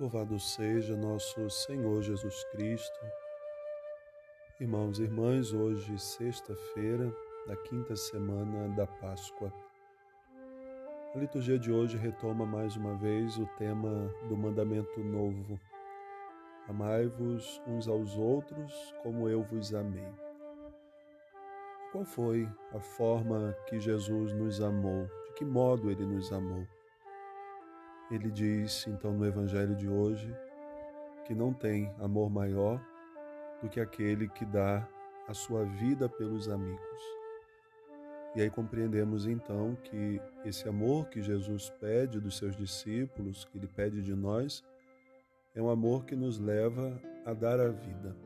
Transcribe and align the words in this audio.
Louvado 0.00 0.38
seja 0.38 0.96
nosso 0.96 1.50
Senhor 1.50 2.00
Jesus 2.02 2.44
Cristo. 2.52 3.00
Irmãos 4.60 5.00
e 5.00 5.02
irmãs, 5.02 5.52
hoje, 5.52 5.98
sexta-feira 5.98 7.12
da 7.48 7.56
quinta 7.56 7.96
semana 7.96 8.68
da 8.76 8.86
Páscoa. 8.86 9.52
A 11.12 11.18
liturgia 11.18 11.58
de 11.58 11.72
hoje 11.72 11.96
retoma 11.96 12.46
mais 12.46 12.76
uma 12.76 12.94
vez 12.94 13.36
o 13.38 13.46
tema 13.58 14.14
do 14.28 14.36
mandamento 14.36 15.00
novo. 15.00 15.58
Amai-vos 16.68 17.60
uns 17.66 17.88
aos 17.88 18.16
outros 18.16 18.94
como 19.02 19.28
eu 19.28 19.42
vos 19.42 19.74
amei. 19.74 20.14
Qual 21.90 22.04
foi 22.04 22.48
a 22.72 22.78
forma 22.78 23.52
que 23.66 23.80
Jesus 23.80 24.32
nos 24.32 24.60
amou? 24.60 25.08
De 25.26 25.32
que 25.32 25.44
modo 25.44 25.90
ele 25.90 26.06
nos 26.06 26.32
amou? 26.32 26.64
Ele 28.10 28.30
diz, 28.30 28.86
então, 28.86 29.12
no 29.12 29.26
Evangelho 29.26 29.74
de 29.74 29.88
hoje, 29.88 30.34
que 31.26 31.34
não 31.34 31.52
tem 31.52 31.92
amor 32.00 32.30
maior 32.30 32.80
do 33.62 33.68
que 33.68 33.80
aquele 33.80 34.28
que 34.28 34.46
dá 34.46 34.88
a 35.26 35.34
sua 35.34 35.64
vida 35.64 36.08
pelos 36.08 36.48
amigos. 36.48 37.18
E 38.34 38.40
aí 38.40 38.50
compreendemos 38.50 39.26
então 39.26 39.76
que 39.82 40.20
esse 40.44 40.68
amor 40.68 41.08
que 41.08 41.20
Jesus 41.20 41.70
pede 41.80 42.20
dos 42.20 42.38
seus 42.38 42.56
discípulos, 42.56 43.44
que 43.44 43.58
ele 43.58 43.66
pede 43.66 44.02
de 44.02 44.14
nós, 44.14 44.64
é 45.54 45.60
um 45.60 45.68
amor 45.68 46.04
que 46.04 46.14
nos 46.14 46.38
leva 46.38 47.00
a 47.26 47.34
dar 47.34 47.60
a 47.60 47.68
vida. 47.68 48.16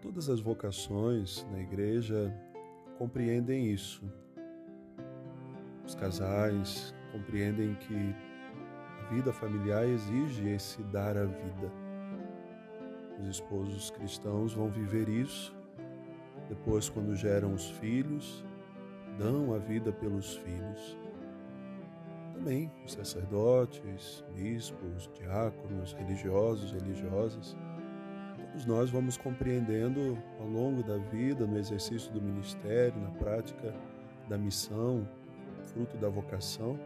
Todas 0.00 0.28
as 0.28 0.38
vocações 0.38 1.46
na 1.50 1.60
igreja 1.60 2.32
compreendem 2.98 3.72
isso. 3.72 4.02
Os 5.84 5.94
casais, 5.94 6.94
compreendem 7.12 7.74
que 7.74 8.14
a 9.00 9.14
vida 9.14 9.32
familiar 9.32 9.86
exige 9.86 10.48
esse 10.48 10.82
dar 10.84 11.16
a 11.16 11.24
vida. 11.24 11.70
Os 13.20 13.28
esposos 13.28 13.90
cristãos 13.90 14.54
vão 14.54 14.68
viver 14.68 15.08
isso. 15.08 15.54
Depois, 16.48 16.88
quando 16.88 17.14
geram 17.14 17.52
os 17.54 17.70
filhos, 17.70 18.44
dão 19.18 19.54
a 19.54 19.58
vida 19.58 19.92
pelos 19.92 20.36
filhos. 20.38 20.98
Também 22.34 22.70
os 22.84 22.94
sacerdotes, 22.94 24.24
bispos, 24.34 25.08
diáconos, 25.14 25.92
religiosos, 25.92 26.72
religiosas, 26.72 27.56
todos 28.52 28.66
nós 28.66 28.90
vamos 28.90 29.16
compreendendo 29.16 30.18
ao 30.38 30.46
longo 30.46 30.82
da 30.82 30.98
vida, 30.98 31.46
no 31.46 31.58
exercício 31.58 32.12
do 32.12 32.20
ministério, 32.20 33.00
na 33.00 33.10
prática 33.10 33.74
da 34.28 34.36
missão, 34.36 35.08
fruto 35.72 35.96
da 35.96 36.08
vocação, 36.08 36.78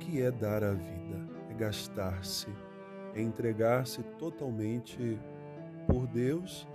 que 0.00 0.22
é 0.22 0.30
dar 0.30 0.64
a 0.64 0.72
vida? 0.72 1.28
É 1.50 1.54
gastar-se, 1.54 2.48
é 3.14 3.20
entregar-se 3.20 4.02
totalmente 4.18 5.18
por 5.86 6.06
Deus 6.06 6.66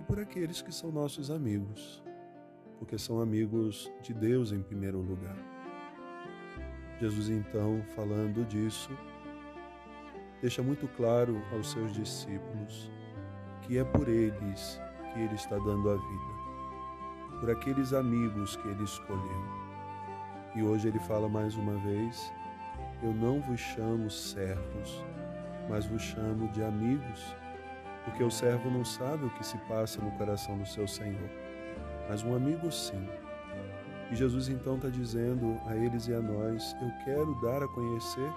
e 0.00 0.04
por 0.04 0.20
aqueles 0.20 0.62
que 0.62 0.72
são 0.72 0.92
nossos 0.92 1.30
amigos, 1.30 2.02
porque 2.78 2.98
são 2.98 3.20
amigos 3.20 3.90
de 4.02 4.14
Deus 4.14 4.52
em 4.52 4.62
primeiro 4.62 4.98
lugar. 4.98 5.36
Jesus, 7.00 7.30
então, 7.30 7.82
falando 7.96 8.46
disso, 8.46 8.90
deixa 10.40 10.62
muito 10.62 10.86
claro 10.96 11.40
aos 11.52 11.70
seus 11.70 11.92
discípulos 11.92 12.90
que 13.62 13.78
é 13.78 13.84
por 13.84 14.08
eles 14.08 14.80
que 15.12 15.20
ele 15.20 15.34
está 15.34 15.56
dando 15.56 15.90
a 15.90 15.94
vida, 15.94 17.40
por 17.40 17.50
aqueles 17.50 17.92
amigos 17.92 18.56
que 18.56 18.68
ele 18.68 18.84
escolheu. 18.84 19.60
E 20.54 20.62
hoje 20.62 20.88
ele 20.88 20.98
fala 20.98 21.28
mais 21.28 21.54
uma 21.54 21.76
vez 21.78 22.32
eu 23.02 23.12
não 23.14 23.40
vos 23.40 23.60
chamo 23.60 24.10
servos, 24.10 25.04
mas 25.68 25.86
vos 25.86 26.02
chamo 26.02 26.48
de 26.48 26.62
amigos, 26.62 27.34
porque 28.04 28.22
o 28.22 28.30
servo 28.30 28.70
não 28.70 28.84
sabe 28.84 29.24
o 29.24 29.30
que 29.30 29.44
se 29.44 29.56
passa 29.68 30.00
no 30.02 30.10
coração 30.12 30.58
do 30.58 30.66
seu 30.66 30.86
Senhor, 30.86 31.30
mas 32.08 32.22
um 32.22 32.34
amigo 32.34 32.70
sim. 32.70 33.08
E 34.10 34.16
Jesus 34.16 34.48
então 34.48 34.76
está 34.76 34.88
dizendo 34.88 35.60
a 35.66 35.76
eles 35.76 36.08
e 36.08 36.14
a 36.14 36.20
nós: 36.20 36.76
Eu 36.82 36.90
quero 37.04 37.40
dar 37.40 37.62
a 37.62 37.68
conhecer 37.68 38.28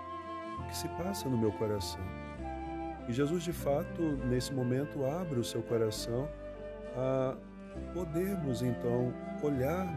o 0.60 0.64
que 0.68 0.78
se 0.78 0.88
passa 0.90 1.28
no 1.28 1.38
meu 1.38 1.52
coração. 1.54 2.02
E 3.08 3.12
Jesus, 3.12 3.44
de 3.44 3.52
fato, 3.52 4.02
nesse 4.28 4.54
momento, 4.54 5.04
abre 5.06 5.40
o 5.40 5.44
seu 5.44 5.62
coração 5.64 6.30
a 6.96 7.36
podermos 7.94 8.62
então 8.62 9.14
olhar 9.42 9.88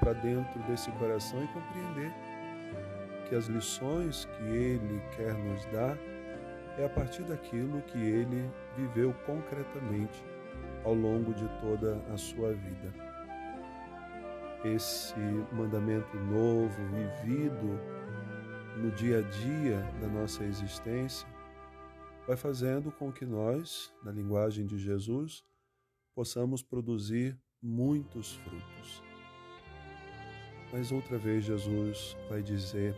para 0.00 0.12
dentro 0.14 0.58
desse 0.62 0.90
coração 0.92 1.42
e 1.44 1.46
compreender 1.48 2.12
que 3.28 3.34
as 3.34 3.46
lições 3.46 4.24
que 4.24 4.42
ele 4.44 5.02
quer 5.16 5.34
nos 5.34 5.64
dar 5.66 5.96
é 6.78 6.84
a 6.84 6.88
partir 6.88 7.22
daquilo 7.24 7.82
que 7.82 7.98
ele 7.98 8.50
viveu 8.76 9.12
concretamente 9.26 10.22
ao 10.84 10.94
longo 10.94 11.34
de 11.34 11.46
toda 11.60 11.96
a 12.12 12.16
sua 12.16 12.54
vida. 12.54 12.94
Esse 14.64 15.14
mandamento 15.52 16.16
novo, 16.16 16.76
vivido 16.86 17.78
no 18.76 18.90
dia 18.92 19.18
a 19.18 19.22
dia 19.22 19.80
da 20.00 20.08
nossa 20.08 20.44
existência, 20.44 21.28
vai 22.26 22.36
fazendo 22.36 22.90
com 22.92 23.12
que 23.12 23.26
nós, 23.26 23.92
na 24.02 24.12
linguagem 24.12 24.66
de 24.66 24.78
Jesus, 24.78 25.44
possamos 26.14 26.62
produzir 26.62 27.38
muitos 27.62 28.34
frutos. 28.36 29.02
Mas 30.72 30.92
outra 30.92 31.18
vez 31.18 31.44
Jesus 31.44 32.16
vai 32.28 32.42
dizer 32.42 32.94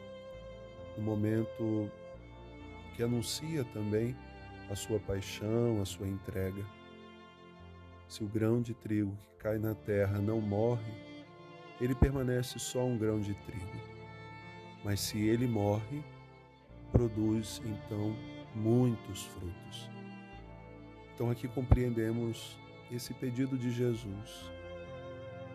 no 1.01 1.07
momento 1.07 1.91
que 2.95 3.03
anuncia 3.03 3.65
também 3.65 4.15
a 4.71 4.77
sua 4.77 5.01
paixão, 5.01 5.81
a 5.81 5.87
sua 5.87 6.07
entrega. 6.07 6.63
Se 8.07 8.23
o 8.23 8.29
grão 8.29 8.61
de 8.61 8.75
trigo 8.75 9.17
que 9.23 9.43
cai 9.43 9.59
na 9.59 9.75
terra 9.75 10.19
não 10.19 10.41
morre, 10.41 10.93
ele 11.81 11.95
permanece 11.95 12.59
só 12.59 12.85
um 12.85 12.99
grão 12.99 13.19
de 13.19 13.33
trigo. 13.33 13.81
Mas 14.85 15.01
se 15.01 15.19
ele 15.19 15.47
morre, 15.47 16.05
produz 16.93 17.63
então 17.65 18.15
muitos 18.55 19.25
frutos. 19.25 19.91
Então 21.15 21.31
aqui 21.31 21.49
compreendemos 21.49 22.59
esse 22.93 23.15
pedido 23.15 23.57
de 23.57 23.71
Jesus 23.71 24.51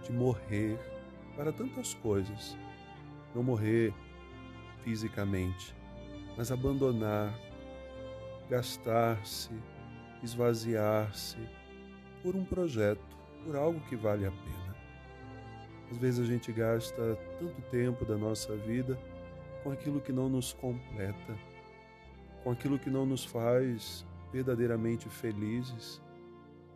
de 0.03 0.11
morrer 0.11 0.79
para 1.35 1.51
tantas 1.51 1.93
coisas. 1.93 2.57
Não 3.33 3.43
morrer 3.43 3.93
fisicamente, 4.85 5.75
mas 6.37 6.51
abandonar, 6.51 7.33
gastar-se, 8.47 9.49
esvaziar-se 10.21 11.37
por 12.21 12.35
um 12.35 12.45
projeto, 12.45 13.17
por 13.43 13.55
algo 13.55 13.79
que 13.89 13.95
vale 13.95 14.27
a 14.27 14.31
pena. 14.31 14.75
Às 15.91 15.97
vezes 15.97 16.19
a 16.19 16.31
gente 16.31 16.51
gasta 16.51 17.17
tanto 17.39 17.61
tempo 17.71 18.05
da 18.05 18.15
nossa 18.15 18.55
vida 18.55 18.97
com 19.63 19.71
aquilo 19.71 19.99
que 19.99 20.13
não 20.13 20.29
nos 20.29 20.53
completa, 20.53 21.35
com 22.43 22.51
aquilo 22.51 22.77
que 22.77 22.89
não 22.89 23.07
nos 23.07 23.25
faz 23.25 24.05
verdadeiramente 24.31 25.09
felizes, 25.09 25.99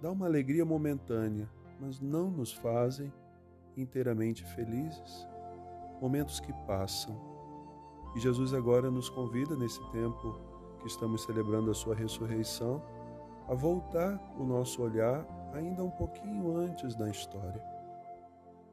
dá 0.01 0.11
uma 0.11 0.25
alegria 0.25 0.65
momentânea, 0.65 1.47
mas 1.79 1.99
não 1.99 2.31
nos 2.31 2.51
fazem 2.51 3.13
inteiramente 3.77 4.43
felizes. 4.55 5.27
Momentos 6.01 6.39
que 6.39 6.53
passam, 6.65 7.28
e 8.15 8.19
Jesus 8.19 8.53
agora 8.53 8.89
nos 8.89 9.09
convida 9.09 9.55
nesse 9.55 9.83
tempo 9.91 10.39
que 10.79 10.87
estamos 10.87 11.23
celebrando 11.23 11.69
a 11.69 11.73
sua 11.73 11.95
ressurreição 11.95 12.81
a 13.47 13.53
voltar 13.53 14.19
o 14.37 14.43
nosso 14.43 14.81
olhar 14.81 15.25
ainda 15.53 15.83
um 15.83 15.89
pouquinho 15.89 16.57
antes 16.57 16.95
da 16.95 17.09
história. 17.09 17.61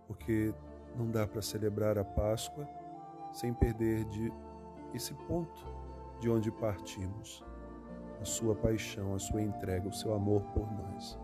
Porque 0.07 0.55
não 0.95 1.11
dá 1.11 1.27
para 1.27 1.43
celebrar 1.43 1.99
a 1.99 2.05
Páscoa 2.05 2.67
sem 3.33 3.53
perder 3.53 4.05
de 4.05 4.33
esse 4.95 5.13
ponto 5.15 5.67
de 6.21 6.31
onde 6.31 6.51
partimos, 6.51 7.45
a 8.21 8.25
sua 8.25 8.55
paixão, 8.55 9.15
a 9.15 9.19
sua 9.19 9.43
entrega, 9.43 9.89
o 9.89 9.93
seu 9.93 10.15
amor 10.15 10.43
por 10.55 10.71
nós. 10.73 11.19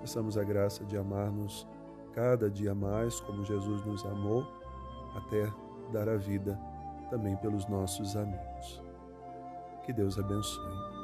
Peçamos 0.00 0.38
a 0.38 0.44
graça 0.44 0.84
de 0.84 0.96
amar-nos 0.96 1.66
cada 2.12 2.50
dia 2.50 2.74
mais 2.74 3.20
como 3.20 3.44
Jesus 3.44 3.84
nos 3.84 4.04
amou, 4.06 4.46
até 5.16 5.52
dar 5.92 6.08
a 6.08 6.16
vida 6.16 6.58
também 7.04 7.36
pelos 7.36 7.66
nossos 7.66 8.16
amigos. 8.16 8.82
Que 9.84 9.92
Deus 9.92 10.18
abençoe. 10.18 11.03